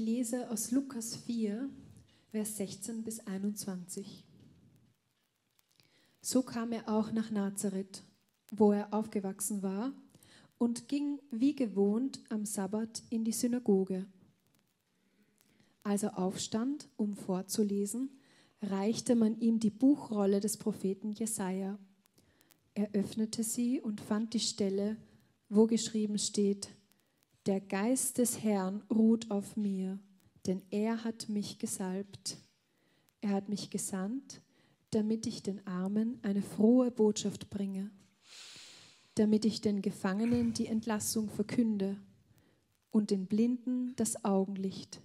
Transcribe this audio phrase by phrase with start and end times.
[0.00, 1.68] lese aus Lukas 4,
[2.30, 4.24] Vers 16 bis 21.
[6.22, 8.02] So kam er auch nach Nazareth,
[8.50, 9.92] wo er aufgewachsen war,
[10.58, 14.06] und ging wie gewohnt am Sabbat in die Synagoge.
[15.82, 18.10] Als er aufstand, um vorzulesen,
[18.62, 21.78] reichte man ihm die Buchrolle des Propheten Jesaja.
[22.74, 24.96] Er öffnete sie und fand die Stelle,
[25.48, 26.68] wo geschrieben steht:
[27.50, 29.98] Der Geist des Herrn ruht auf mir,
[30.46, 32.36] denn er hat mich gesalbt.
[33.20, 34.40] Er hat mich gesandt,
[34.90, 37.90] damit ich den Armen eine frohe Botschaft bringe,
[39.16, 41.96] damit ich den Gefangenen die Entlassung verkünde
[42.92, 45.02] und den Blinden das Augenlicht,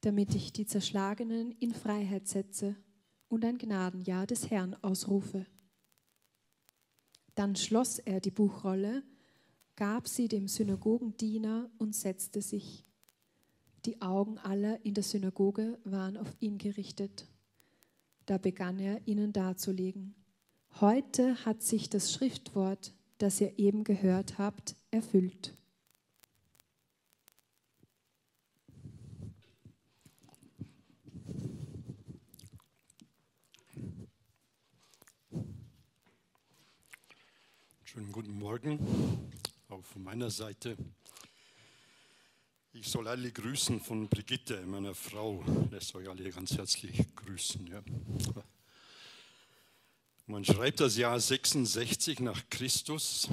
[0.00, 2.74] damit ich die Zerschlagenen in Freiheit setze
[3.28, 5.46] und ein Gnadenjahr des Herrn ausrufe.
[7.36, 9.04] Dann schloss er die Buchrolle,
[9.76, 12.84] gab sie dem Synagogendiener und setzte sich.
[13.84, 17.26] Die Augen aller in der Synagoge waren auf ihn gerichtet.
[18.26, 20.14] Da begann er ihnen darzulegen.
[20.80, 25.54] Heute hat sich das Schriftwort, das ihr eben gehört habt, erfüllt.
[37.84, 38.80] Schönen guten Morgen,
[39.74, 40.76] auch von meiner Seite.
[42.72, 45.44] Ich soll alle grüßen von Brigitte, meiner Frau.
[45.70, 47.66] Lässt euch alle ganz herzlich grüßen.
[47.66, 47.82] Ja.
[50.26, 53.28] Man schreibt das Jahr 66 nach Christus.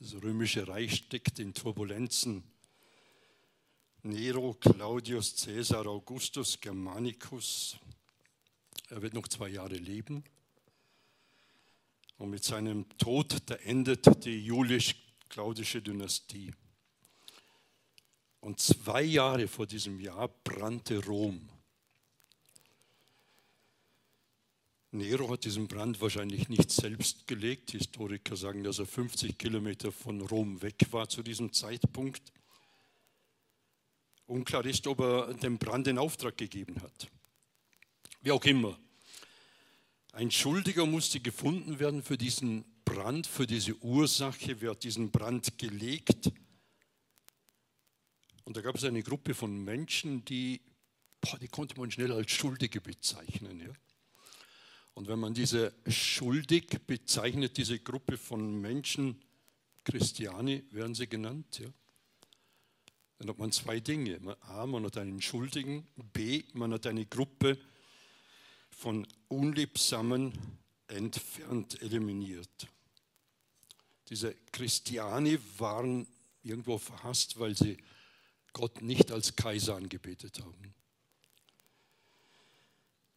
[0.00, 2.42] Das römische Reich steckt in Turbulenzen.
[4.02, 7.76] Nero, Claudius, Caesar, Augustus, Germanicus.
[8.88, 10.24] Er wird noch zwei Jahre leben.
[12.16, 14.44] Und mit seinem Tod, da endet die
[15.28, 16.52] julisch-claudische Dynastie.
[18.40, 21.48] Und zwei Jahre vor diesem Jahr brannte Rom.
[24.90, 27.72] Nero hat diesen Brand wahrscheinlich nicht selbst gelegt.
[27.72, 32.22] Historiker sagen, dass er 50 Kilometer von Rom weg war zu diesem Zeitpunkt.
[34.26, 37.08] Unklar ist, ob er dem Brand den Auftrag gegeben hat.
[38.22, 38.78] Wie auch immer.
[40.12, 44.62] Ein Schuldiger musste gefunden werden für diesen Brand, für diese Ursache.
[44.62, 46.32] Wer hat diesen Brand gelegt?
[48.44, 50.62] Und da gab es eine Gruppe von Menschen, die,
[51.20, 53.60] boah, die konnte man schnell als Schuldige bezeichnen.
[53.60, 53.72] Ja?
[54.94, 59.20] Und wenn man diese schuldig bezeichnet, diese Gruppe von Menschen,
[59.84, 61.68] Christiani werden sie genannt, ja?
[63.18, 64.18] dann hat man zwei Dinge.
[64.40, 67.58] A, man hat einen Schuldigen, B, man hat eine Gruppe
[68.70, 70.32] von Unliebsamen
[70.86, 72.68] entfernt, eliminiert.
[74.08, 76.06] Diese Christiani waren
[76.42, 77.76] irgendwo verhasst, weil sie
[78.52, 80.74] Gott nicht als Kaiser angebetet haben.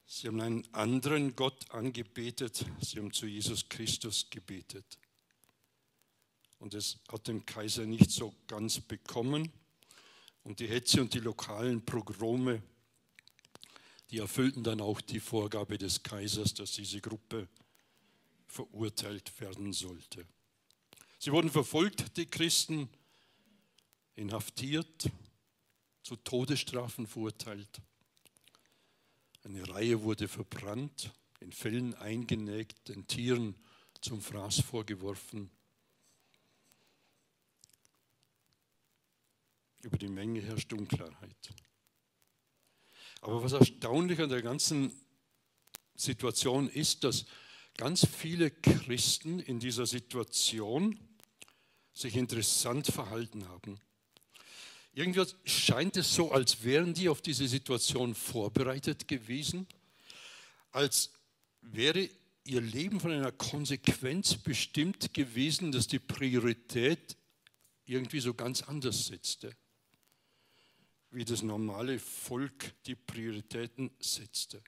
[0.06, 4.98] Sie haben einen anderen Gott angebetet, sie haben zu Jesus Christus gebetet.
[6.60, 9.52] Und es hat dem Kaiser nicht so ganz bekommen.
[10.44, 12.62] Und die Hetze und die lokalen Progrome,
[14.10, 17.48] die erfüllten dann auch die Vorgabe des Kaisers, dass diese Gruppe
[18.48, 20.26] verurteilt werden sollte.
[21.24, 22.90] Sie wurden verfolgt, die Christen,
[24.16, 25.08] inhaftiert,
[26.02, 27.80] zu Todesstrafen verurteilt.
[29.44, 33.56] Eine Reihe wurde verbrannt, in Fellen eingenägt, den Tieren
[34.02, 35.52] zum Fraß vorgeworfen.
[39.84, 41.54] Über die Menge herrscht Unklarheit.
[43.22, 44.92] Aber was erstaunlich an der ganzen
[45.94, 47.28] Situation ist, dass
[47.78, 51.00] ganz viele Christen in dieser Situation
[52.02, 53.80] sich interessant verhalten haben.
[54.94, 59.68] Irgendwie scheint es so, als wären die auf diese Situation vorbereitet gewesen,
[60.72, 61.12] als
[61.62, 62.10] wäre
[62.44, 67.16] ihr Leben von einer Konsequenz bestimmt gewesen, dass die Priorität
[67.86, 69.56] irgendwie so ganz anders setzte,
[71.12, 74.62] wie das normale Volk die Prioritäten setzte.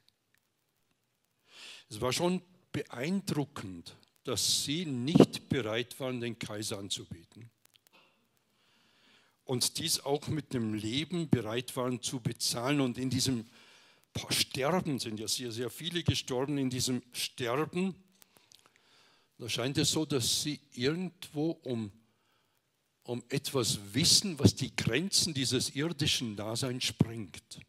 [1.90, 2.42] Es war schon
[2.72, 7.50] beeindruckend, dass sie nicht bereit waren, den Kaiser anzubeten.
[9.46, 12.80] Und dies auch mit dem Leben bereit waren zu bezahlen.
[12.80, 13.46] Und in diesem
[14.30, 17.96] Sterben sind ja sehr, sehr viele gestorben, in diesem Sterben,
[19.38, 21.92] da scheint es so, dass sie irgendwo um,
[23.04, 27.60] um etwas wissen, was die Grenzen dieses irdischen Daseins sprengt,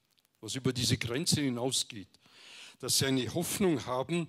[0.41, 2.21] was über diese Grenze hinausgeht,
[2.79, 4.29] dass sie eine Hoffnung haben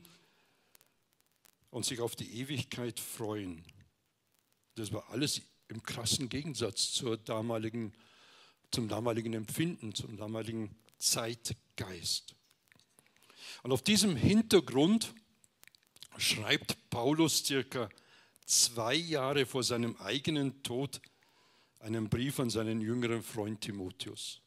[1.76, 3.62] und sich auf die Ewigkeit freuen.
[4.76, 7.92] Das war alles im krassen Gegensatz zur damaligen
[8.72, 12.34] zum damaligen Empfinden, zum damaligen Zeitgeist.
[13.64, 15.14] Und auf diesem Hintergrund
[16.18, 17.90] schreibt Paulus circa
[18.46, 21.02] zwei Jahre vor seinem eigenen Tod
[21.80, 24.42] einen Brief an seinen jüngeren Freund Timotheus.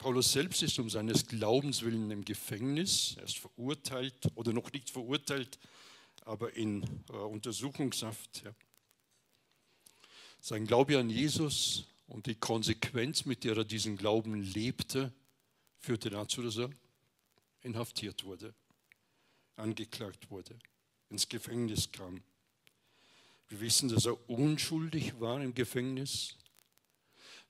[0.00, 3.16] Paulus selbst ist um seines Glaubens willen im Gefängnis.
[3.18, 5.58] Er ist verurteilt oder noch nicht verurteilt,
[6.22, 8.42] aber in äh, Untersuchungshaft.
[8.42, 8.54] Ja.
[10.40, 15.12] Sein Glaube an Jesus und die Konsequenz, mit der er diesen Glauben lebte,
[15.76, 16.70] führte dazu, dass er
[17.60, 18.54] inhaftiert wurde,
[19.56, 20.58] angeklagt wurde,
[21.10, 22.22] ins Gefängnis kam.
[23.50, 26.38] Wir wissen, dass er unschuldig war im Gefängnis.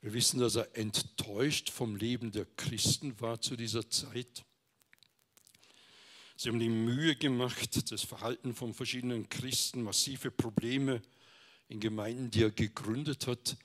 [0.02, 4.44] Wir wissen, dass er enttäuscht vom Leben der Christen war zu dieser Zeit.
[6.36, 11.02] Sie haben die Mühe gemacht, das Verhalten von verschiedenen Christen, massive Probleme
[11.68, 13.58] in Gemeinden, die er gegründet hat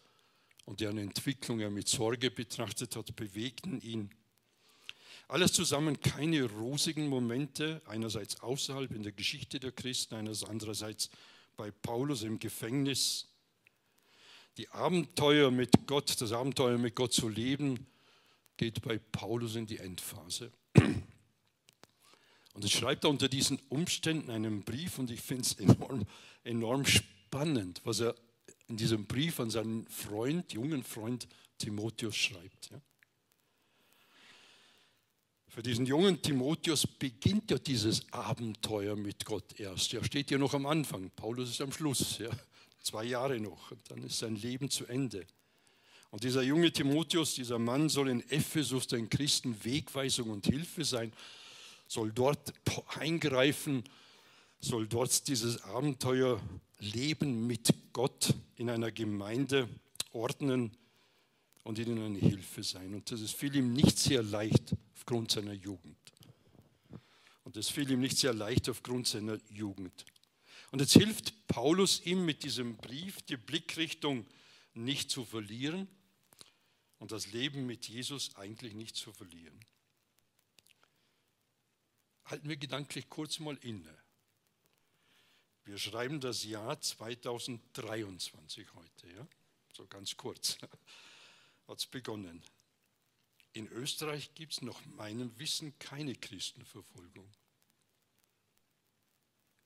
[0.66, 4.10] und deren Entwicklung er mit Sorge betrachtet hat, bewegten ihn.
[5.30, 11.10] Alles zusammen keine rosigen Momente, einerseits außerhalb in der Geschichte der Christen, andererseits
[11.56, 13.30] bei Paulus im Gefängnis
[14.58, 17.86] die Abenteuer mit Gott, das Abenteuer mit Gott zu leben,
[18.58, 20.52] geht bei Paulus in die Endphase.
[22.54, 26.06] Und es schreibt er unter diesen Umständen einen Brief und ich finde es enorm,
[26.46, 28.16] enorm spannend, was er
[28.68, 32.70] in diesem Brief an seinen Freund, jungen Freund Timotheus schreibt.
[35.50, 39.94] Für diesen jungen Timotheus beginnt ja dieses Abenteuer mit Gott erst.
[39.94, 42.20] Er steht ja noch am Anfang, Paulus ist am Schluss.
[42.20, 42.30] Ja
[42.86, 45.26] zwei Jahre noch, und dann ist sein Leben zu Ende.
[46.12, 51.12] Und dieser junge Timotheus, dieser Mann soll in Ephesus den Christen Wegweisung und Hilfe sein,
[51.88, 52.54] soll dort
[53.00, 53.84] eingreifen,
[54.60, 56.40] soll dort dieses Abenteuer
[56.80, 59.68] Leben mit Gott in einer Gemeinde
[60.14, 60.72] ordnen
[61.64, 62.94] und ihnen eine Hilfe sein.
[62.94, 65.98] Und das fiel ihm nicht sehr leicht aufgrund seiner Jugend.
[67.44, 70.06] Und das fiel ihm nicht sehr leicht aufgrund seiner Jugend.
[70.72, 74.26] Und jetzt hilft Paulus ihm mit diesem Brief, die Blickrichtung
[74.74, 75.88] nicht zu verlieren
[77.00, 79.60] und das Leben mit Jesus eigentlich nicht zu verlieren.
[82.26, 83.96] Halten wir gedanklich kurz mal inne.
[85.64, 89.28] Wir schreiben das Jahr 2023 heute, ja?
[89.74, 90.58] so ganz kurz
[91.68, 92.44] hat es begonnen.
[93.54, 97.32] In Österreich gibt es nach meinem Wissen keine Christenverfolgung.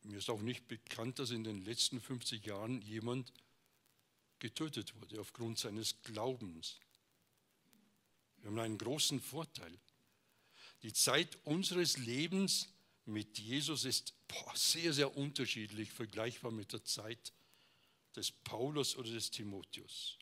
[0.03, 3.33] Mir ist auch nicht bekannt, dass in den letzten 50 Jahren jemand
[4.39, 6.79] getötet wurde aufgrund seines Glaubens.
[8.37, 9.77] Wir haben einen großen Vorteil.
[10.83, 12.69] Die Zeit unseres Lebens
[13.05, 17.33] mit Jesus ist boah, sehr, sehr unterschiedlich, vergleichbar mit der Zeit
[18.15, 20.17] des Paulus oder des Timotheus.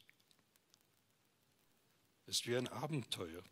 [2.26, 3.44] Es wäre ein Abenteuer.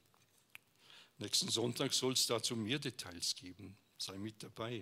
[1.17, 3.77] Nächsten Sonntag soll es dazu mehr Details geben.
[3.97, 4.81] Sei mit dabei.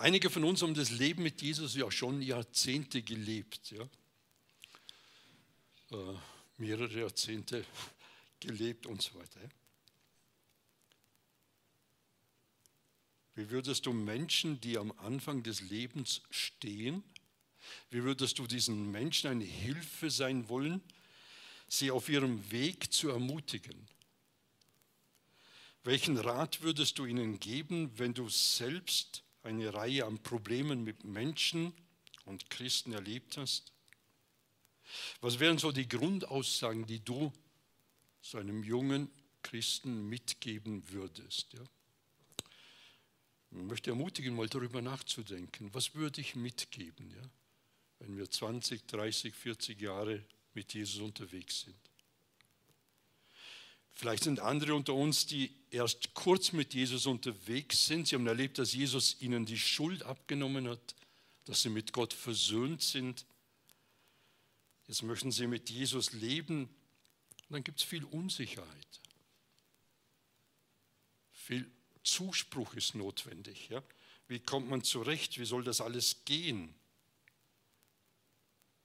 [0.00, 3.72] Einige von uns haben das Leben mit Jesus ja schon Jahrzehnte gelebt.
[3.72, 3.82] Ja?
[5.90, 6.14] Äh,
[6.56, 7.64] mehrere Jahrzehnte
[8.40, 9.42] gelebt und so weiter.
[9.42, 9.48] Ja?
[13.34, 17.02] Wie würdest du Menschen, die am Anfang des Lebens stehen,
[17.90, 20.80] wie würdest du diesen Menschen eine Hilfe sein wollen,
[21.66, 23.88] sie auf ihrem Weg zu ermutigen?
[25.82, 31.72] Welchen Rat würdest du ihnen geben, wenn du selbst eine Reihe an Problemen mit Menschen
[32.26, 33.72] und Christen erlebt hast?
[35.20, 37.32] Was wären so die Grundaussagen, die du
[38.20, 39.10] so einem jungen
[39.42, 41.52] Christen mitgeben würdest?
[41.54, 41.64] Ja?
[43.50, 45.72] Ich möchte ermutigen, mal darüber nachzudenken.
[45.72, 47.30] Was würde ich mitgeben, ja?
[48.00, 51.87] wenn wir 20, 30, 40 Jahre mit Jesus unterwegs sind?
[53.98, 58.06] Vielleicht sind andere unter uns, die erst kurz mit Jesus unterwegs sind.
[58.06, 60.94] Sie haben erlebt, dass Jesus ihnen die Schuld abgenommen hat,
[61.46, 63.26] dass sie mit Gott versöhnt sind.
[64.86, 66.60] Jetzt möchten sie mit Jesus leben.
[66.60, 69.00] Und dann gibt es viel Unsicherheit.
[71.32, 71.68] Viel
[72.04, 73.68] Zuspruch ist notwendig.
[73.68, 73.82] Ja?
[74.28, 75.40] Wie kommt man zurecht?
[75.40, 76.72] Wie soll das alles gehen?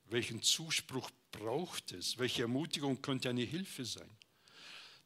[0.06, 2.18] Welchen Zuspruch braucht es?
[2.18, 4.10] Welche Ermutigung könnte eine Hilfe sein?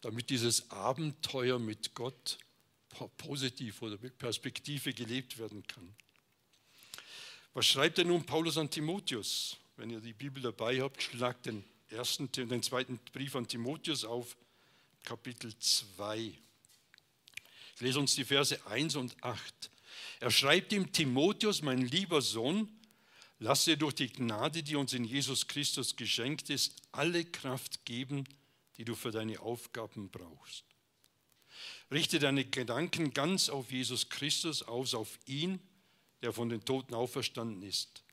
[0.01, 2.37] Damit dieses Abenteuer mit Gott
[3.17, 5.95] positiv oder mit Perspektive gelebt werden kann.
[7.53, 9.57] Was schreibt denn nun Paulus an Timotheus?
[9.75, 14.35] Wenn ihr die Bibel dabei habt, schlagt den, ersten, den zweiten Brief an Timotheus auf,
[15.03, 16.17] Kapitel 2.
[17.75, 19.71] Ich lese uns die Verse 1 und 8.
[20.19, 22.69] Er schreibt ihm, Timotheus, mein lieber Sohn,
[23.39, 28.23] Lass dir durch die Gnade, die uns in Jesus Christus geschenkt ist, alle Kraft geben,
[28.77, 30.63] die du für deine Aufgaben brauchst.
[31.91, 35.59] Richte deine Gedanken ganz auf Jesus Christus aus, auf ihn,
[36.21, 38.03] der von den Toten auferstanden ist,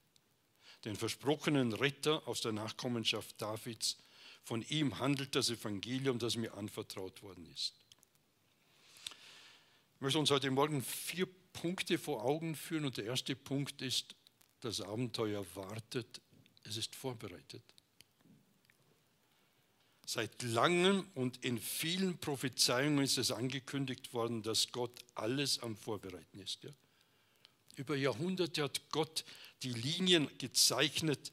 [0.85, 3.99] den versprochenen Retter aus der Nachkommenschaft Davids.
[4.44, 7.75] Von ihm handelt das Evangelium, das mir anvertraut worden ist.
[9.94, 14.14] Ich möchte uns heute Morgen vier Punkte vor Augen führen und der erste Punkt ist,
[14.61, 16.21] das Abenteuer wartet,
[16.64, 17.62] es ist vorbereitet.
[20.07, 26.41] Seit langem und in vielen Prophezeiungen ist es angekündigt worden, dass Gott alles am Vorbereiten
[26.41, 26.63] ist.
[26.65, 26.71] Ja?
[27.77, 29.25] Über Jahrhunderte hat Gott
[29.63, 31.33] die Linien gezeichnet,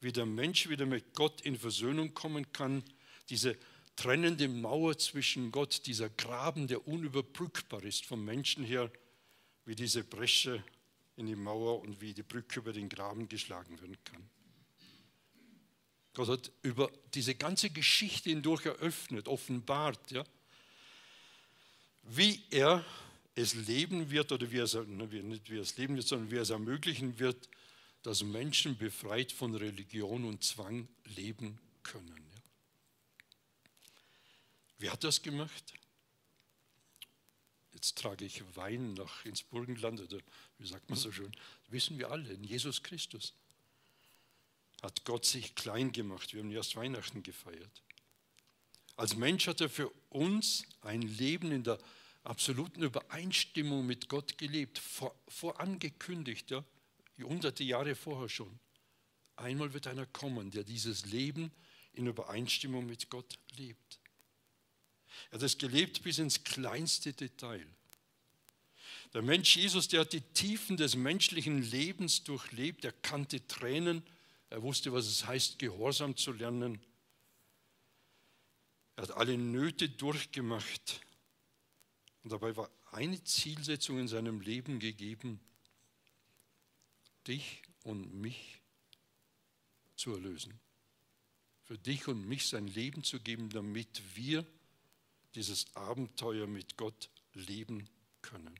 [0.00, 2.82] wie der Mensch wieder mit Gott in Versöhnung kommen kann.
[3.28, 3.56] Diese
[3.96, 8.90] trennende Mauer zwischen Gott, dieser Graben, der unüberbrückbar ist vom Menschen her,
[9.64, 10.62] wie diese Bresche
[11.16, 14.28] in die Mauer und wie die Brücke über den Graben geschlagen werden kann.
[16.14, 20.24] Gott hat über diese ganze Geschichte hindurch eröffnet, offenbart, ja,
[22.02, 22.84] wie er
[23.34, 26.36] es leben wird oder wie er es, nicht wie er es leben wird, sondern wie
[26.36, 27.48] er es ermöglichen wird,
[28.02, 32.30] dass Menschen befreit von Religion und Zwang leben können.
[32.34, 32.42] Ja.
[34.78, 35.72] Wer hat das gemacht?
[37.72, 40.18] Jetzt trage ich Wein nach ins Burgenland, oder
[40.58, 41.32] wie sagt man so schön?
[41.32, 43.34] Das wissen wir alle, in Jesus Christus
[44.82, 46.34] hat Gott sich klein gemacht.
[46.34, 47.82] Wir haben erst Weihnachten gefeiert.
[48.96, 51.78] Als Mensch hat er für uns ein Leben in der
[52.24, 56.64] absoluten Übereinstimmung mit Gott gelebt, vor, vorangekündigt, ja,
[57.20, 58.58] hunderte Jahre vorher schon.
[59.36, 61.52] Einmal wird einer kommen, der dieses Leben
[61.92, 64.00] in Übereinstimmung mit Gott lebt.
[65.30, 67.66] Er hat es gelebt bis ins kleinste Detail.
[69.14, 74.02] Der Mensch Jesus, der hat die Tiefen des menschlichen Lebens durchlebt, er kannte Tränen,
[74.52, 76.78] er wusste, was es heißt, Gehorsam zu lernen.
[78.96, 81.00] Er hat alle Nöte durchgemacht.
[82.22, 85.40] Und dabei war eine Zielsetzung in seinem Leben gegeben,
[87.26, 88.60] dich und mich
[89.96, 90.60] zu erlösen.
[91.64, 94.46] Für dich und mich sein Leben zu geben, damit wir
[95.34, 97.88] dieses Abenteuer mit Gott leben
[98.20, 98.54] können.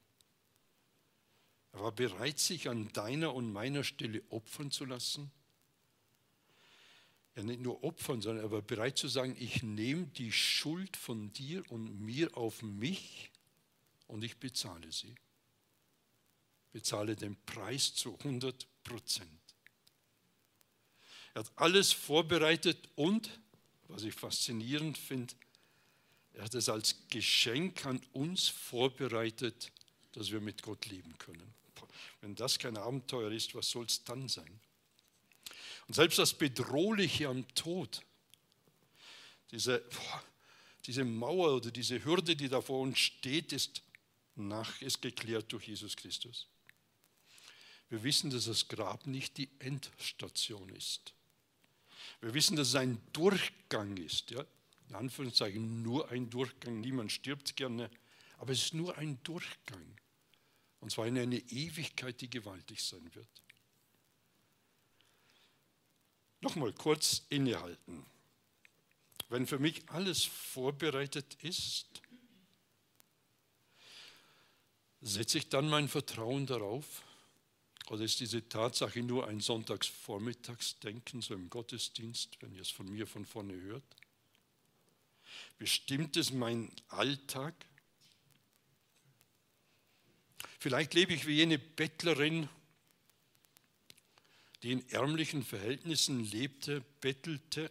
[1.72, 5.30] Er war bereit, sich an deiner und meiner Stelle opfern zu lassen
[7.34, 11.32] ja nicht nur opfern, sondern er war bereit zu sagen, ich nehme die Schuld von
[11.32, 13.30] dir und mir auf mich
[14.06, 15.14] und ich bezahle sie.
[16.72, 19.28] Bezahle den Preis zu 100 Prozent.
[21.34, 23.40] Er hat alles vorbereitet und,
[23.88, 25.34] was ich faszinierend finde,
[26.34, 29.70] er hat es als Geschenk an uns vorbereitet,
[30.12, 31.54] dass wir mit Gott leben können.
[32.20, 34.60] Wenn das kein Abenteuer ist, was soll es dann sein?
[35.92, 38.00] Und selbst das Bedrohliche am Tod,
[39.50, 39.84] diese,
[40.86, 43.82] diese Mauer oder diese Hürde, die da vor uns steht, ist,
[44.34, 46.48] nach, ist geklärt durch Jesus Christus.
[47.90, 51.12] Wir wissen, dass das Grab nicht die Endstation ist.
[52.22, 54.30] Wir wissen, dass es ein Durchgang ist.
[54.30, 54.46] Ja?
[54.88, 56.80] In Anführungszeichen nur ein Durchgang.
[56.80, 57.90] Niemand stirbt gerne.
[58.38, 60.00] Aber es ist nur ein Durchgang.
[60.80, 63.42] Und zwar in eine Ewigkeit, die gewaltig sein wird.
[66.42, 68.04] Nochmal kurz innehalten.
[69.28, 72.02] Wenn für mich alles vorbereitet ist,
[75.00, 77.02] setze ich dann mein Vertrauen darauf?
[77.90, 83.06] Oder ist diese Tatsache nur ein Sonntagsvormittagsdenken, so im Gottesdienst, wenn ihr es von mir
[83.06, 83.84] von vorne hört?
[85.58, 87.54] Bestimmt es mein Alltag?
[90.58, 92.48] Vielleicht lebe ich wie jene Bettlerin,
[94.62, 97.70] die in ärmlichen Verhältnissen lebte, bettelte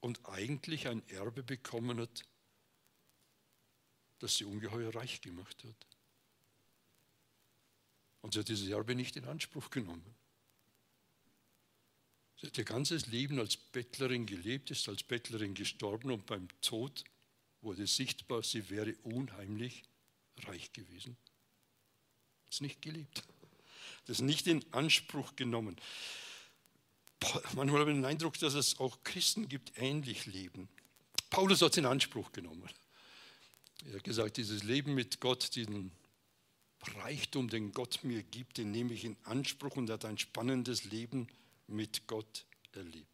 [0.00, 2.24] und eigentlich ein Erbe bekommen hat,
[4.18, 5.86] das sie ungeheuer reich gemacht hat.
[8.22, 10.14] Und sie hat dieses Erbe nicht in Anspruch genommen.
[12.36, 17.04] Sie hat ihr ganzes Leben als Bettlerin gelebt, ist als Bettlerin gestorben und beim Tod
[17.60, 19.82] wurde sichtbar, sie wäre unheimlich
[20.38, 21.16] reich gewesen.
[22.44, 23.22] Hat es nicht gelebt
[24.06, 25.76] das nicht in Anspruch genommen.
[27.54, 30.68] Manchmal habe ich den Eindruck, dass es auch Christen gibt, ähnlich leben.
[31.30, 32.68] Paulus hat es in Anspruch genommen.
[33.86, 35.90] Er hat gesagt, dieses Leben mit Gott, diesen
[36.96, 40.84] Reichtum, den Gott mir gibt, den nehme ich in Anspruch und er hat ein spannendes
[40.84, 41.28] Leben
[41.66, 43.08] mit Gott erlebt.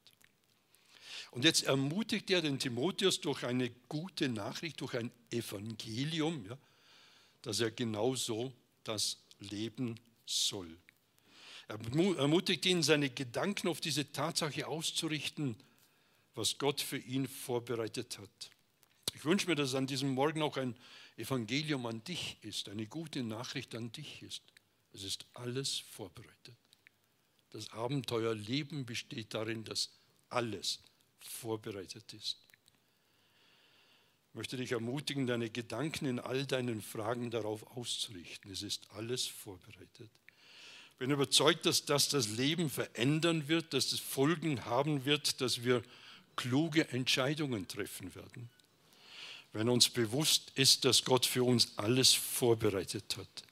[1.30, 6.58] Und jetzt ermutigt er den Timotheus durch eine gute Nachricht, durch ein Evangelium, ja,
[7.42, 8.52] dass er genauso
[8.84, 9.98] das Leben
[10.30, 10.78] soll.
[11.68, 11.78] Er
[12.18, 15.56] ermutigt ihn, seine Gedanken auf diese Tatsache auszurichten,
[16.34, 18.50] was Gott für ihn vorbereitet hat.
[19.14, 20.76] Ich wünsche mir, dass an diesem Morgen auch ein
[21.16, 24.42] Evangelium an dich ist, eine gute Nachricht an dich ist.
[24.92, 26.56] Es ist alles vorbereitet.
[27.50, 29.90] Das Abenteuerleben besteht darin, dass
[30.28, 30.80] alles
[31.20, 32.38] vorbereitet ist.
[34.30, 38.52] Ich möchte dich ermutigen, deine Gedanken in all deinen Fragen darauf auszurichten.
[38.52, 40.08] Es ist alles vorbereitet.
[40.92, 45.64] Ich bin überzeugt, dass das das Leben verändern wird, dass es Folgen haben wird, dass
[45.64, 45.82] wir
[46.36, 48.50] kluge Entscheidungen treffen werden.
[49.52, 53.42] Wenn uns bewusst ist, dass Gott für uns alles vorbereitet hat.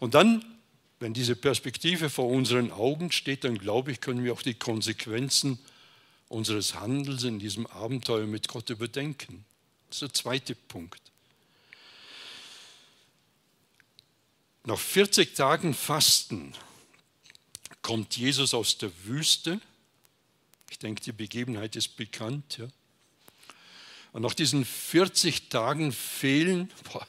[0.00, 0.44] Und dann,
[0.98, 5.58] wenn diese Perspektive vor unseren Augen steht, dann glaube ich, können wir auch die Konsequenzen
[6.28, 9.46] unseres Handels in diesem Abenteuer mit Gott überdenken.
[9.90, 11.00] Das ist der zweite Punkt.
[14.64, 16.54] Nach 40 Tagen Fasten
[17.82, 19.60] kommt Jesus aus der Wüste.
[20.70, 22.58] Ich denke, die Begebenheit ist bekannt.
[22.58, 22.68] Ja.
[24.12, 27.04] Und nach diesen 40 Tagen fehlen boah,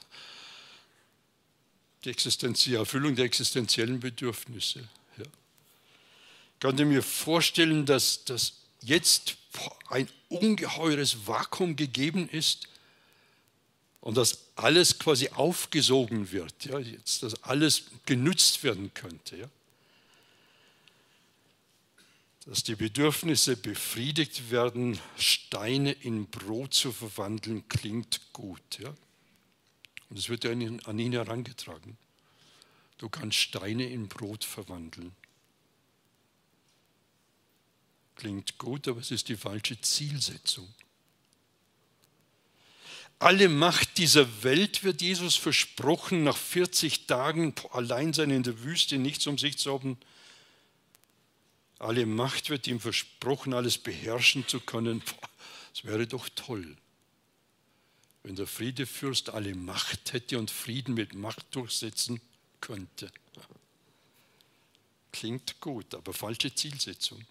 [2.04, 4.80] die, die Erfüllung der existenziellen Bedürfnisse.
[5.18, 5.26] Ja.
[5.26, 9.36] Ich könnte mir vorstellen, dass, dass jetzt
[9.90, 12.71] ein ungeheures Vakuum gegeben ist
[14.02, 19.38] und dass alles quasi aufgesogen wird, ja, jetzt, dass alles genützt werden könnte.
[19.38, 19.50] Ja.
[22.48, 28.80] Dass die Bedürfnisse befriedigt werden, Steine in Brot zu verwandeln, klingt gut.
[28.80, 28.90] Ja.
[30.10, 31.96] Und es wird ja an ihn herangetragen.
[32.98, 35.12] Du kannst Steine in Brot verwandeln.
[38.16, 40.68] Klingt gut, aber es ist die falsche Zielsetzung.
[43.22, 48.98] Alle Macht dieser Welt wird Jesus versprochen, nach 40 Tagen allein sein in der Wüste,
[48.98, 50.00] nichts um sich zu haben.
[51.78, 55.04] Alle Macht wird ihm versprochen, alles beherrschen zu können.
[55.72, 56.76] Es wäre doch toll,
[58.24, 62.22] wenn der Friedefürst alle Macht hätte und Frieden mit Macht durchsetzen
[62.60, 63.12] könnte.
[65.12, 67.24] Klingt gut, aber falsche Zielsetzung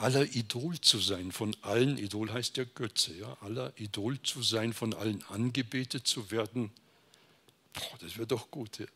[0.00, 4.72] aller Idol zu sein, von allen, Idol heißt ja Götze, ja, aller Idol zu sein,
[4.72, 6.70] von allen angebetet zu werden,
[7.74, 8.78] boah, das wäre doch gut.
[8.78, 8.86] Ja.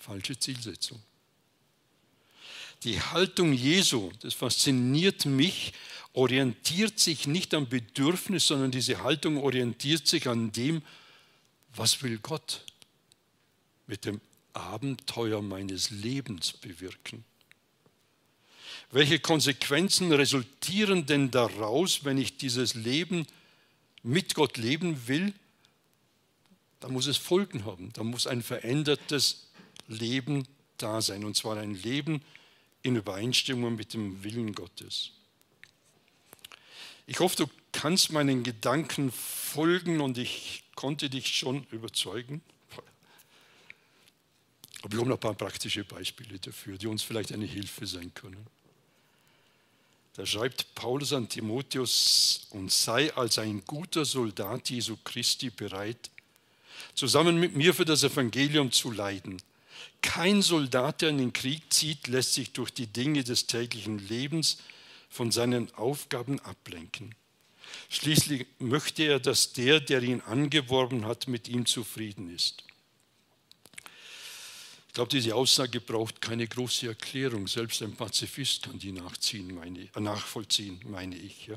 [0.00, 1.00] Falsche Zielsetzung.
[2.82, 5.72] Die Haltung Jesu, das fasziniert mich,
[6.12, 10.82] orientiert sich nicht am Bedürfnis, sondern diese Haltung orientiert sich an dem,
[11.74, 12.64] was will Gott
[13.86, 14.20] mit dem
[14.52, 17.24] Abenteuer meines Lebens bewirken.
[18.90, 23.26] Welche Konsequenzen resultieren denn daraus, wenn ich dieses Leben
[24.02, 25.34] mit Gott leben will?
[26.80, 27.92] Da muss es Folgen haben.
[27.94, 29.48] Da muss ein verändertes
[29.88, 30.46] Leben
[30.78, 31.24] da sein.
[31.24, 32.22] Und zwar ein Leben
[32.82, 35.10] in Übereinstimmung mit dem Willen Gottes.
[37.06, 42.42] Ich hoffe, du kannst meinen Gedanken folgen und ich konnte dich schon überzeugen.
[44.82, 48.12] Aber wir haben noch ein paar praktische Beispiele dafür, die uns vielleicht eine Hilfe sein
[48.14, 48.46] können.
[50.16, 56.10] Da schreibt Paulus an Timotheus, und sei als ein guter Soldat Jesu Christi bereit,
[56.94, 59.42] zusammen mit mir für das Evangelium zu leiden.
[60.00, 64.56] Kein Soldat, der in den Krieg zieht, lässt sich durch die Dinge des täglichen Lebens
[65.10, 67.14] von seinen Aufgaben ablenken.
[67.90, 72.65] Schließlich möchte er, dass der, der ihn angeworben hat, mit ihm zufrieden ist
[74.96, 77.46] glaube, diese Aussage braucht keine große Erklärung.
[77.48, 81.48] Selbst ein Pazifist kann die nachziehen, meine, äh, nachvollziehen, meine ich.
[81.48, 81.56] Ja.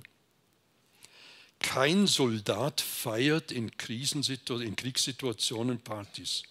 [1.60, 6.43] Kein Soldat feiert in, in Kriegssituationen Partys,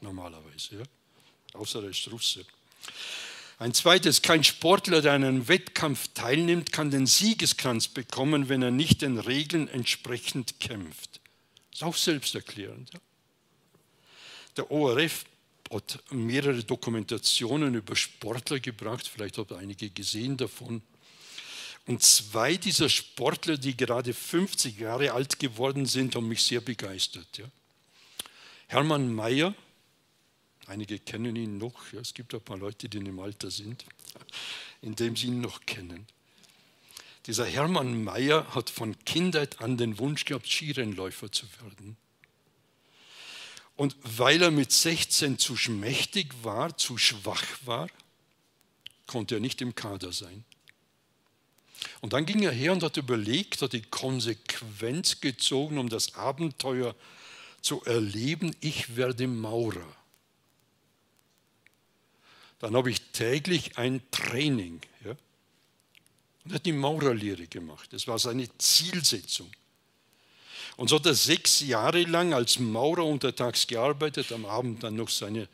[0.00, 0.82] normalerweise, ja.
[1.52, 2.44] außer er ist Russe.
[3.60, 8.72] Ein zweites, kein Sportler, der an einem Wettkampf teilnimmt, kann den Siegeskranz bekommen, wenn er
[8.72, 11.20] nicht den Regeln entsprechend kämpft.
[11.70, 12.94] Das ist auch selbsterklärend.
[12.94, 13.00] Ja.
[14.56, 15.24] Der ORF
[15.72, 20.82] hat mehrere Dokumentationen über Sportler gebracht, vielleicht habt ihr einige gesehen davon.
[21.86, 27.38] Und zwei dieser Sportler, die gerade 50 Jahre alt geworden sind, haben mich sehr begeistert.
[27.38, 27.46] Ja.
[28.68, 29.54] Hermann Mayer,
[30.66, 33.84] einige kennen ihn noch, ja, es gibt ein paar Leute, die in dem Alter sind,
[34.80, 36.06] in dem sie ihn noch kennen.
[37.26, 41.96] Dieser Hermann Mayer hat von Kindheit an den Wunsch gehabt, Skirennläufer zu werden.
[43.76, 47.88] Und weil er mit 16 zu schmächtig war, zu schwach war,
[49.06, 50.44] konnte er nicht im Kader sein.
[52.00, 56.94] Und dann ging er her und hat überlegt, hat die Konsequenz gezogen, um das Abenteuer
[57.60, 59.96] zu erleben, ich werde Maurer.
[62.58, 64.80] dann habe ich täglich ein Training.
[65.04, 65.16] Ja?
[66.44, 67.92] Und er hat die Maurerlehre gemacht.
[67.92, 69.50] Das war seine Zielsetzung.
[70.76, 75.10] Und so hat er sechs Jahre lang als Maurer untertags gearbeitet, am Abend dann noch
[75.10, 75.48] seine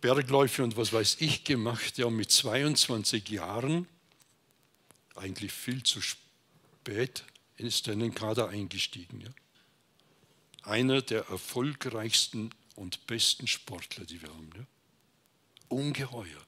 [0.00, 1.98] Bergläufe und was weiß ich gemacht.
[1.98, 3.86] Ja, mit 22 Jahren,
[5.14, 7.24] eigentlich viel zu spät,
[7.56, 9.20] ist er in den Kader eingestiegen.
[9.20, 9.30] Ja.
[10.62, 14.50] Einer der erfolgreichsten und besten Sportler, die wir haben.
[14.56, 14.66] Ja.
[15.68, 16.40] Ungeheuer.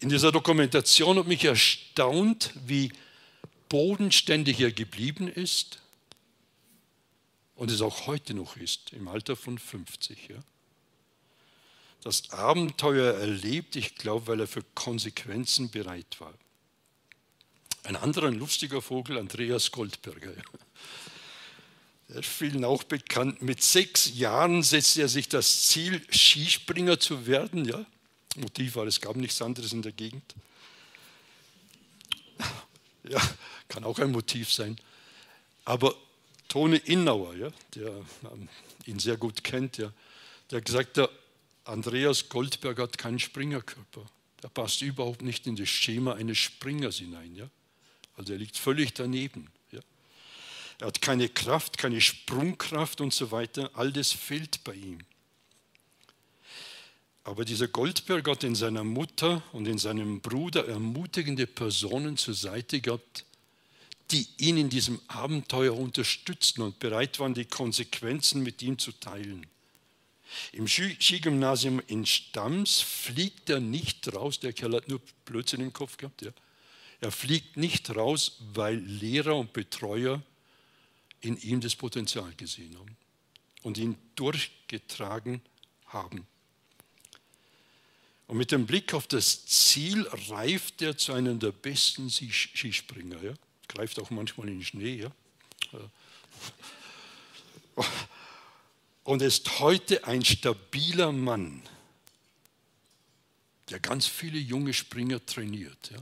[0.00, 2.92] In dieser Dokumentation hat mich erstaunt, wie
[3.68, 5.81] bodenständig er geblieben ist
[7.54, 10.28] und es auch heute noch ist, im Alter von 50.
[10.28, 10.36] Ja.
[12.02, 16.34] Das Abenteuer erlebt, ich glaube, weil er für Konsequenzen bereit war.
[17.84, 20.32] Ein anderer lustiger Vogel, Andreas Goldberger.
[22.08, 23.42] Der ist vielen auch bekannt.
[23.42, 27.64] Mit sechs Jahren setzte er sich das Ziel, Skispringer zu werden.
[27.64, 27.84] Ja?
[28.36, 30.34] Motiv war, es gab nichts anderes in der Gegend.
[33.08, 33.20] Ja,
[33.68, 34.76] kann auch ein Motiv sein.
[35.64, 35.94] Aber
[36.52, 38.04] Tone Innauer, ja, der
[38.84, 39.90] ihn sehr gut kennt, ja,
[40.50, 41.08] der hat gesagt, der
[41.64, 44.04] Andreas Goldberg hat keinen Springerkörper.
[44.42, 47.34] Der passt überhaupt nicht in das Schema eines Springers hinein.
[47.36, 47.48] Ja?
[48.18, 49.50] Also er liegt völlig daneben.
[49.70, 49.80] Ja?
[50.80, 53.70] Er hat keine Kraft, keine Sprungkraft und so weiter.
[53.72, 54.98] All das fehlt bei ihm.
[57.24, 62.82] Aber dieser Goldberg hat in seiner Mutter und in seinem Bruder ermutigende Personen zur Seite
[62.82, 63.24] gehabt,
[64.12, 69.46] die ihn in diesem Abenteuer unterstützten und bereit waren, die Konsequenzen mit ihm zu teilen.
[70.52, 75.96] Im Skigymnasium in Stams fliegt er nicht raus, der Kerl hat nur Blödsinn im Kopf
[75.96, 76.22] gehabt.
[76.22, 76.30] Ja.
[77.00, 80.22] Er fliegt nicht raus, weil Lehrer und Betreuer
[81.20, 82.96] in ihm das Potenzial gesehen haben
[83.62, 85.40] und ihn durchgetragen
[85.86, 86.26] haben.
[88.26, 93.22] Und mit dem Blick auf das Ziel reift er zu einem der besten Skispringer.
[93.22, 93.34] Ja?
[93.74, 94.96] Greift auch manchmal in den Schnee.
[94.96, 95.10] Ja?
[99.04, 101.62] und ist heute ein stabiler Mann,
[103.70, 105.90] der ganz viele junge Springer trainiert.
[105.90, 105.98] Ja?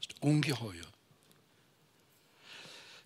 [0.00, 0.86] Ist ungeheuer.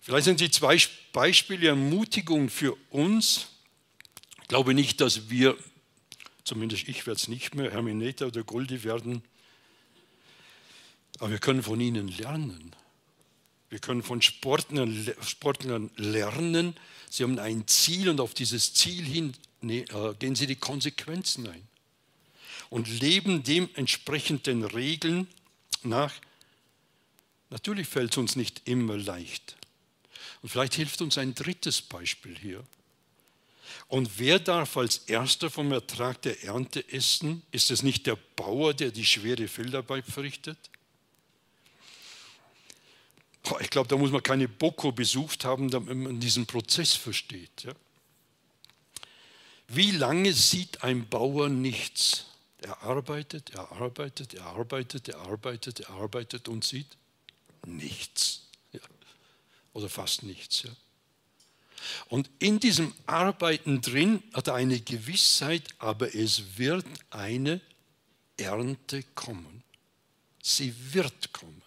[0.01, 0.81] Vielleicht sind die zwei
[1.13, 3.49] Beispiele Ermutigung für uns.
[4.41, 5.55] Ich glaube nicht, dass wir,
[6.43, 9.21] zumindest ich werde es nicht mehr, Hermineta oder Goldi werden,
[11.19, 12.75] aber wir können von ihnen lernen.
[13.71, 16.75] Wir können von Sportlern, Sportlern lernen.
[17.09, 21.47] Sie haben ein Ziel und auf dieses Ziel hin ne, äh, gehen sie die Konsequenzen
[21.47, 21.67] ein
[22.69, 25.27] und leben dementsprechend den Regeln
[25.83, 26.13] nach.
[27.49, 29.55] Natürlich fällt es uns nicht immer leicht.
[30.41, 32.63] Und vielleicht hilft uns ein drittes Beispiel hier.
[33.87, 37.41] Und wer darf als erster vom Ertrag der Ernte essen?
[37.51, 40.57] Ist es nicht der Bauer, der die schwere Feldarbeit verrichtet?
[43.59, 47.63] Ich glaube, da muss man keine Boko besucht haben, damit man diesen Prozess versteht.
[47.63, 47.73] Ja?
[49.67, 52.27] Wie lange sieht ein Bauer nichts?
[52.59, 56.97] Er arbeitet, er arbeitet, er arbeitet, er arbeitet, er arbeitet und sieht
[57.65, 58.43] nichts.
[58.73, 58.81] Ja?
[59.73, 60.63] Oder fast nichts.
[60.63, 60.71] Ja?
[62.09, 67.61] Und in diesem Arbeiten drin hat er eine Gewissheit, aber es wird eine
[68.37, 69.63] Ernte kommen.
[70.41, 71.61] Sie wird kommen.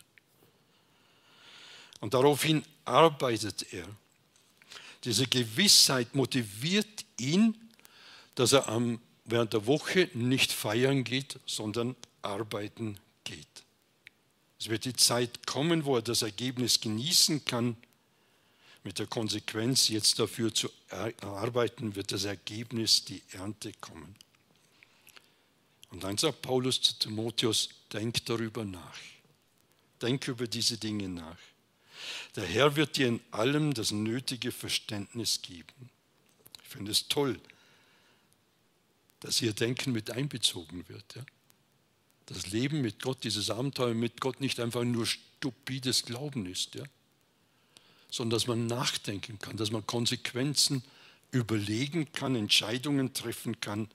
[2.05, 3.89] Und daraufhin arbeitet er.
[5.05, 7.57] Diese Gewissheit motiviert ihn,
[8.35, 13.49] dass er am, während der Woche nicht feiern geht, sondern arbeiten geht.
[14.61, 17.75] Es wird die Zeit kommen, wo er das Ergebnis genießen kann.
[18.83, 24.15] Mit der Konsequenz, jetzt dafür zu arbeiten, wird das Ergebnis, die Ernte kommen.
[25.89, 28.99] Und dann sagt Paulus zu Timotheus, denk darüber nach.
[30.03, 31.39] Denk über diese Dinge nach.
[32.37, 35.91] Der Herr wird dir in allem das nötige Verständnis geben.
[36.63, 37.41] Ich finde es toll,
[39.21, 41.15] dass ihr Denken mit einbezogen wird.
[41.15, 41.23] Ja?
[42.27, 46.85] Das Leben mit Gott, dieses Abenteuer mit Gott nicht einfach nur stupides Glauben ist, ja?
[48.11, 50.83] sondern dass man nachdenken kann, dass man Konsequenzen
[51.31, 53.89] überlegen kann, Entscheidungen treffen kann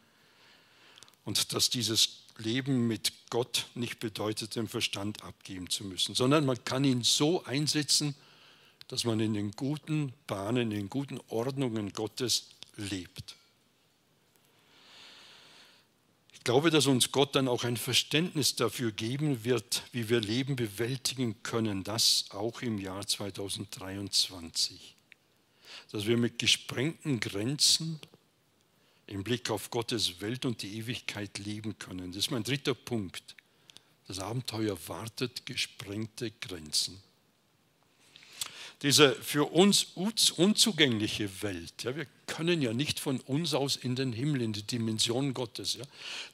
[1.26, 6.64] und dass dieses Leben mit Gott nicht bedeutet, den Verstand abgeben zu müssen, sondern man
[6.64, 8.16] kann ihn so einsetzen,
[8.88, 13.36] dass man in den guten Bahnen, in den guten Ordnungen Gottes lebt.
[16.34, 20.56] Ich glaube, dass uns Gott dann auch ein Verständnis dafür geben wird, wie wir Leben
[20.56, 24.96] bewältigen können, das auch im Jahr 2023.
[25.92, 28.00] Dass wir mit gesprengten Grenzen
[29.10, 32.12] im Blick auf Gottes Welt und die Ewigkeit leben können.
[32.12, 33.36] Das ist mein dritter Punkt.
[34.08, 37.02] Das Abenteuer wartet gesprengte Grenzen.
[38.82, 44.14] Diese für uns unzugängliche Welt, ja, wir können ja nicht von uns aus in den
[44.14, 45.74] Himmel, in die Dimension Gottes.
[45.74, 45.84] Ja.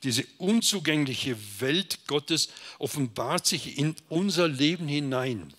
[0.03, 5.53] Diese unzugängliche Welt Gottes offenbart sich in unser Leben hinein.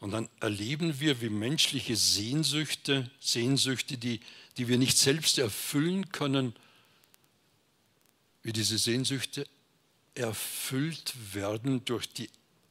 [0.00, 4.20] Und dann erleben wir, wie menschliche Sehnsüchte, Sehnsüchte, die,
[4.56, 6.54] die wir nicht selbst erfüllen können,
[8.42, 9.46] wie diese Sehnsüchte
[10.14, 12.30] erfüllt werden durch die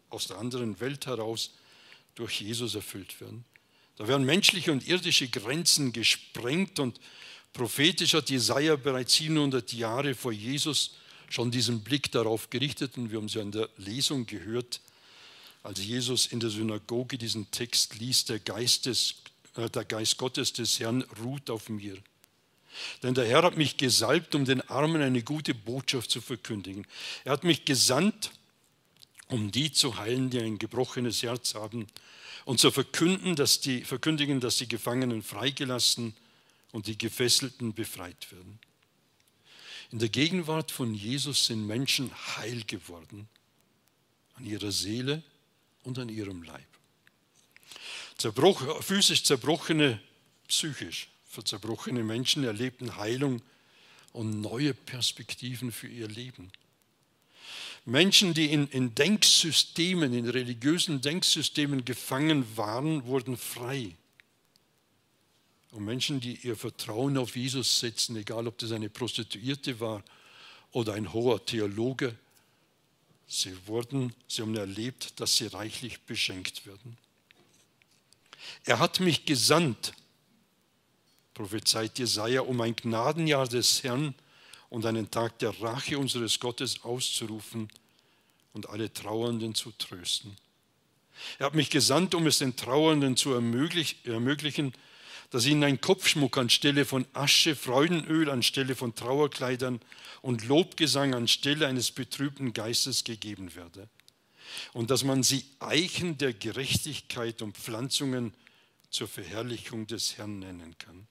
[0.10, 1.52] aus der anderen Welt heraus
[2.16, 3.44] durch Jesus erfüllt werden.
[3.98, 7.00] Da werden menschliche und irdische Grenzen gesprengt und
[7.54, 10.96] prophetisch hat Jesaja bereits 700 Jahre vor Jesus
[11.30, 14.82] schon diesen Blick darauf gerichtet und wir haben es ja in der Lesung gehört,
[15.64, 19.16] als Jesus in der Synagoge diesen Text liest, der Geist, des,
[19.56, 21.98] der Geist Gottes des Herrn ruht auf mir.
[23.04, 26.86] Denn der Herr hat mich gesalbt, um den Armen eine gute Botschaft zu verkündigen.
[27.24, 28.32] Er hat mich gesandt,
[29.30, 31.88] um die zu heilen, die ein gebrochenes Herz haben,
[32.44, 36.14] und zu verkünden, dass die, verkündigen, dass die Gefangenen freigelassen
[36.72, 38.60] und die Gefesselten befreit werden.
[39.92, 43.28] In der Gegenwart von Jesus sind Menschen heil geworden
[44.36, 45.24] an ihrer Seele
[45.84, 46.75] und an ihrem Leib.
[48.18, 50.00] Zerbruch, physisch zerbrochene,
[50.48, 51.10] psychisch
[51.44, 53.42] zerbrochene Menschen erlebten Heilung
[54.14, 56.52] und neue Perspektiven für ihr Leben.
[57.86, 63.96] Menschen, die in, in Denksystemen, in religiösen Denksystemen gefangen waren, wurden frei.
[65.72, 70.04] Und Menschen, die ihr Vertrauen auf Jesus setzen, egal ob das eine Prostituierte war
[70.72, 72.16] oder ein hoher Theologe,
[73.28, 76.98] sie wurden, sie haben erlebt, dass sie reichlich beschenkt werden.
[78.66, 79.94] Er hat mich gesandt,
[81.34, 84.16] prophezeit Jesaja, um ein Gnadenjahr des Herrn
[84.70, 87.70] und einen Tag der Rache unseres Gottes auszurufen
[88.54, 90.36] und alle Trauernden zu trösten.
[91.40, 94.74] Er hat mich gesandt, um es den Trauernden zu ermöglichen,
[95.30, 99.82] dass ihnen ein Kopfschmuck anstelle von Asche, Freudenöl anstelle von Trauerkleidern
[100.22, 103.90] und Lobgesang anstelle eines betrübten Geistes gegeben werde.
[104.74, 108.34] Und dass man sie Eichen der Gerechtigkeit und Pflanzungen
[108.90, 111.08] zur Verherrlichung des Herrn nennen kann.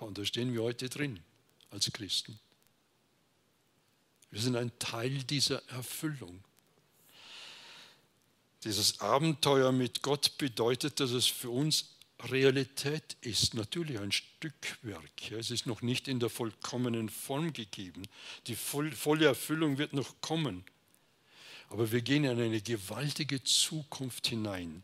[0.00, 1.20] Und da stehen wir heute drin
[1.70, 2.38] als Christen.
[4.30, 6.44] Wir sind ein Teil dieser Erfüllung.
[8.64, 15.30] Dieses Abenteuer mit Gott bedeutet, dass es für uns Realität ist, natürlich ein Stückwerk.
[15.30, 18.02] Es ist noch nicht in der vollkommenen Form gegeben.
[18.48, 20.64] Die volle Erfüllung wird noch kommen.
[21.70, 24.82] Aber wir gehen in eine gewaltige Zukunft hinein.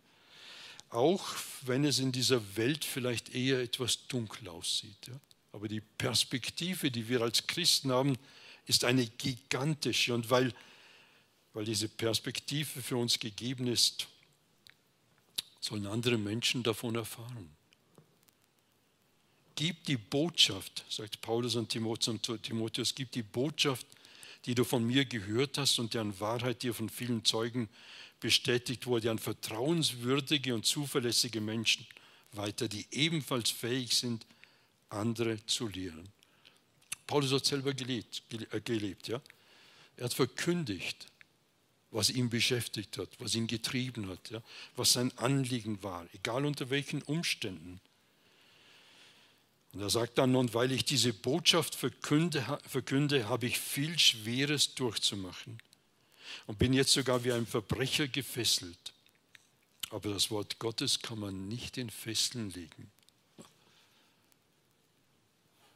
[0.90, 1.24] Auch
[1.62, 5.10] wenn es in dieser Welt vielleicht eher etwas dunkel aussieht.
[5.52, 8.16] Aber die Perspektive, die wir als Christen haben,
[8.66, 10.14] ist eine gigantische.
[10.14, 10.52] Und weil,
[11.52, 14.06] weil diese Perspektive für uns gegeben ist,
[15.60, 17.50] sollen andere Menschen davon erfahren.
[19.56, 23.86] Gib die Botschaft, sagt Paulus an Timotheus, gib die Botschaft,
[24.46, 27.68] die du von mir gehört hast und deren Wahrheit dir von vielen Zeugen
[28.20, 31.86] bestätigt wurde, an vertrauenswürdige und zuverlässige Menschen
[32.32, 34.26] weiter, die ebenfalls fähig sind,
[34.88, 36.08] andere zu lehren.
[37.06, 39.20] Paulus hat selber gelebt, äh, gelebt ja?
[39.96, 41.06] Er hat verkündigt,
[41.90, 44.42] was ihn beschäftigt hat, was ihn getrieben hat, ja?
[44.74, 47.80] was sein Anliegen war, egal unter welchen Umständen.
[49.74, 54.74] Und er sagt dann, und weil ich diese Botschaft verkünde, verkünde, habe ich viel Schweres
[54.76, 55.58] durchzumachen
[56.46, 58.92] und bin jetzt sogar wie ein Verbrecher gefesselt.
[59.90, 62.90] Aber das Wort Gottes kann man nicht in Fesseln legen.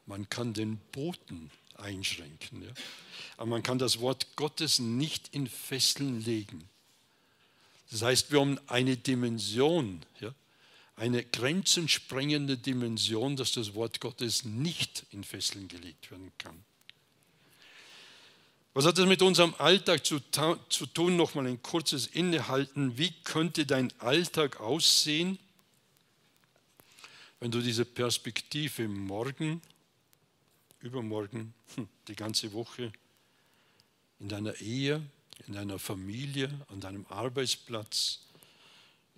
[0.06, 2.62] Man kann den Boten einschränken.
[2.62, 2.70] Ja?
[3.36, 6.68] Aber man kann das Wort Gottes nicht in Fesseln legen.
[7.90, 10.32] Das heißt, wir haben eine Dimension, ja?
[10.98, 16.64] Eine grenzensprengende Dimension, dass das Wort Gottes nicht in Fesseln gelegt werden kann.
[18.74, 20.20] Was hat das mit unserem Alltag zu,
[20.68, 21.16] zu tun?
[21.16, 22.98] Nochmal ein kurzes Innehalten.
[22.98, 25.38] Wie könnte dein Alltag aussehen,
[27.40, 29.62] wenn du diese Perspektive morgen
[30.80, 32.92] übermorgen, hm, die ganze Woche,
[34.20, 35.02] in deiner Ehe,
[35.46, 38.20] in deiner Familie, an deinem Arbeitsplatz,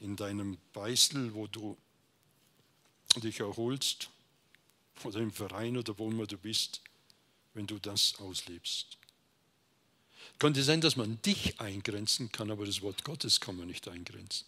[0.01, 1.77] in deinem Beißel, wo du
[3.17, 4.11] dich erholst,
[5.05, 6.83] oder im Verein oder wo immer du bist,
[7.55, 8.99] wenn du das auslebst.
[10.39, 14.47] Könnte sein, dass man dich eingrenzen kann, aber das Wort Gottes kann man nicht eingrenzen.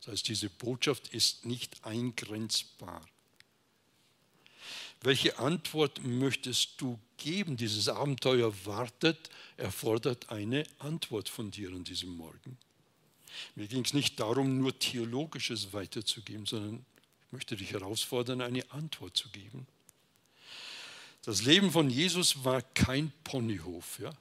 [0.00, 3.06] Das heißt, diese Botschaft ist nicht eingrenzbar.
[5.00, 7.56] Welche Antwort möchtest du geben?
[7.56, 12.58] Dieses Abenteuer wartet, erfordert eine Antwort von dir an diesem Morgen.
[13.54, 16.84] Mir ging es nicht darum, nur Theologisches weiterzugeben, sondern
[17.26, 19.66] ich möchte dich herausfordern, eine Antwort zu geben.
[21.22, 23.98] Das Leben von Jesus war kein Ponyhof.
[23.98, 24.12] Ja?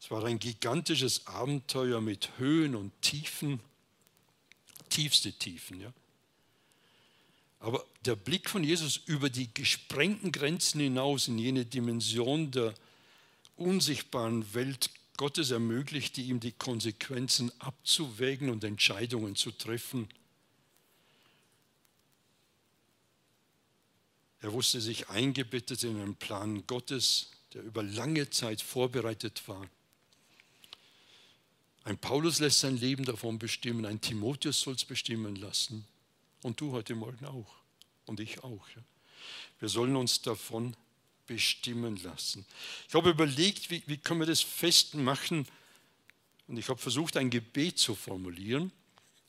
[0.00, 3.60] Es war ein gigantisches Abenteuer mit Höhen und Tiefen,
[4.88, 5.80] tiefste Tiefen.
[5.80, 5.92] Ja?
[7.60, 12.74] Aber der Blick von Jesus über die gesprengten Grenzen hinaus in jene Dimension der
[13.56, 20.08] unsichtbaren Welt Gottes ermöglichte ihm die Konsequenzen abzuwägen und Entscheidungen zu treffen.
[24.40, 29.68] Er wusste sich eingebettet in einen Plan Gottes, der über lange Zeit vorbereitet war.
[31.84, 35.84] Ein Paulus lässt sein Leben davon bestimmen, ein Timotheus soll es bestimmen lassen.
[36.42, 37.54] Und du heute Morgen auch.
[38.06, 38.66] Und ich auch.
[39.60, 40.76] Wir sollen uns davon
[41.26, 42.44] bestimmen lassen.
[42.88, 45.46] Ich habe überlegt, wie, wie können wir das festmachen.
[46.48, 48.72] Und ich habe versucht, ein Gebet zu formulieren.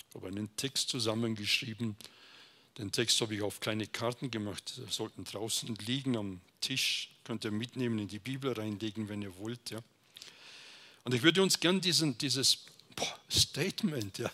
[0.09, 1.95] Ich habe einen Text zusammengeschrieben.
[2.77, 4.73] Den Text habe ich auf kleine Karten gemacht.
[4.77, 7.09] Die sollten draußen liegen am Tisch.
[7.23, 9.69] Könnt ihr mitnehmen, in die Bibel reinlegen, wenn ihr wollt.
[9.69, 9.79] Ja.
[11.03, 12.65] Und ich würde uns gern diesen, dieses
[13.29, 14.31] Statement ja,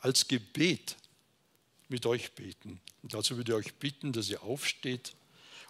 [0.00, 0.96] als Gebet
[1.88, 2.80] mit euch beten.
[3.02, 5.12] Und dazu würde ich euch bitten, dass ihr aufsteht.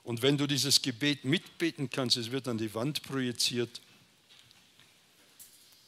[0.04, 3.80] Und wenn du dieses Gebet mitbeten kannst, es wird an die Wand projiziert,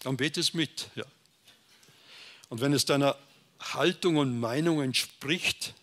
[0.00, 0.88] dann bete es mit.
[0.94, 1.04] Ja.
[2.48, 3.16] Und wenn es deiner
[3.58, 5.74] Haltung und Meinung entspricht,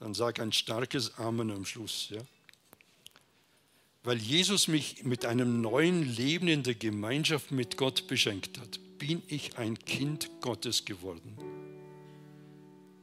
[0.00, 2.08] dann sag ein starkes Amen am Schluss.
[2.10, 2.20] Ja.
[4.02, 9.22] Weil Jesus mich mit einem neuen Leben in der Gemeinschaft mit Gott beschenkt hat, bin
[9.28, 11.38] ich ein Kind Gottes geworden.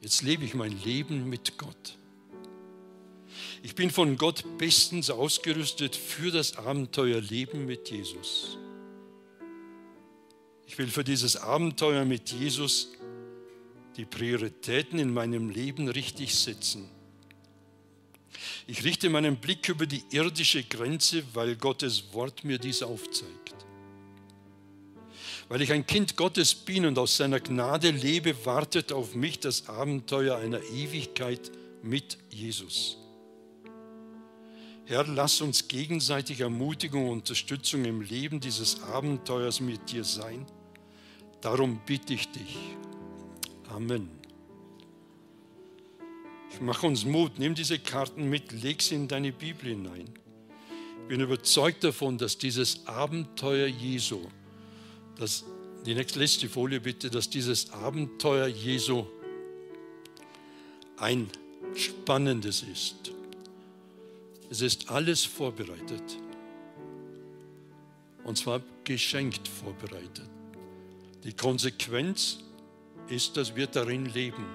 [0.01, 1.97] Jetzt lebe ich mein Leben mit Gott.
[3.63, 8.57] Ich bin von Gott bestens ausgerüstet für das Abenteuerleben mit Jesus.
[10.67, 12.93] Ich will für dieses Abenteuer mit Jesus
[13.97, 16.89] die Prioritäten in meinem Leben richtig setzen.
[18.67, 23.55] Ich richte meinen Blick über die irdische Grenze, weil Gottes Wort mir dies aufzeigt.
[25.49, 29.67] Weil ich ein Kind Gottes bin und aus seiner Gnade lebe, wartet auf mich das
[29.67, 31.51] Abenteuer einer Ewigkeit
[31.83, 33.00] mit Jesus.
[34.91, 40.45] Herr, lass uns gegenseitig Ermutigung und Unterstützung im Leben dieses Abenteuers mit dir sein.
[41.39, 42.57] Darum bitte ich dich.
[43.69, 44.09] Amen.
[46.51, 50.09] Ich mache uns Mut, nimm diese Karten mit, leg sie in deine Bibel hinein.
[51.03, 54.27] Ich bin überzeugt davon, dass dieses Abenteuer Jesu,
[55.17, 55.45] dass,
[55.85, 59.05] die nächste letzte Folie bitte, dass dieses Abenteuer Jesu
[60.97, 61.29] ein
[61.75, 63.13] spannendes ist.
[64.51, 66.03] Es ist alles vorbereitet.
[68.25, 70.29] Und zwar geschenkt vorbereitet.
[71.23, 72.39] Die Konsequenz
[73.07, 74.45] ist, dass wir darin leben.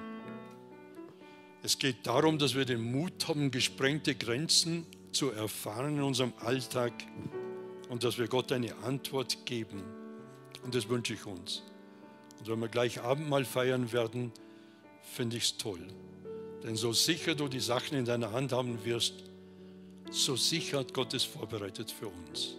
[1.63, 6.93] Es geht darum, dass wir den Mut haben, gesprengte Grenzen zu erfahren in unserem Alltag
[7.89, 9.83] und dass wir Gott eine Antwort geben.
[10.63, 11.63] Und das wünsche ich uns.
[12.39, 14.31] Und wenn wir gleich Abendmahl feiern werden,
[15.15, 15.89] finde ich es toll.
[16.65, 19.25] Denn so sicher du die Sachen in deiner Hand haben wirst,
[20.11, 22.57] so sicher hat Gott es vorbereitet für uns.